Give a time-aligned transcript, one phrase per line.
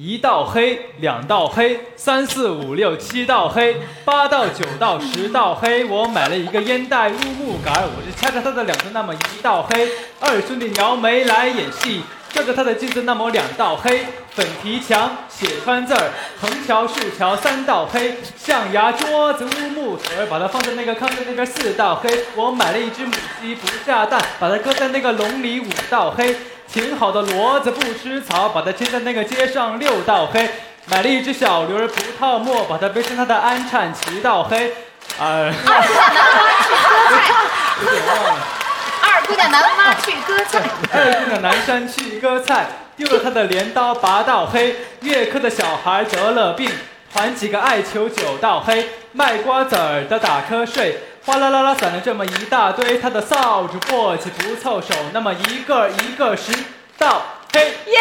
[0.00, 3.74] 一道黑，两道黑，三四五六七道黑，
[4.04, 5.84] 八道九道十道黑。
[5.86, 9.88] 我买了一个烟袋乌木杆，我就掐着他的两头那么一道黑。
[10.20, 12.00] 二兄弟描眉来演戏，
[12.30, 14.06] 照着他的镜子那么两道黑。
[14.30, 18.14] 粉皮墙写川字儿，横桥竖桥三道黑。
[18.36, 22.08] 象牙桌子乌木腿儿，把它放在那个炕上那边四道黑。
[22.36, 23.12] 我买了一只母
[23.42, 26.36] 鸡不下蛋，把它搁在那个笼里五道黑。
[26.70, 30.48] 挺好的骡子不吃草，把它牵在那个街上六道黑。
[30.86, 34.72] 买了一只小驴儿不套磨，把它背上它的鞍铲七道黑。
[35.18, 35.52] 二有
[37.90, 38.36] 点忘了。
[39.02, 40.62] 二姑娘南妈去割菜，
[40.92, 44.76] 二姑娘南山去割菜，丢了她的镰刀八道黑。
[45.00, 46.70] 月科的小孩得了病，
[47.12, 48.88] 团几个艾灸九道黑。
[49.12, 52.96] 卖瓜子儿的打瞌睡，哗啦啦啦散了这么一大堆。
[52.96, 56.50] 他的扫帚簸箕不凑手，那么一个一个拾
[56.96, 57.20] 到，
[57.52, 57.66] 嘿。
[57.86, 57.98] 耶！